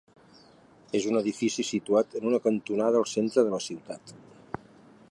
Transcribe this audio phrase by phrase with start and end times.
[0.99, 4.17] És un edifici situat en una cantonada al centre de la ciutat.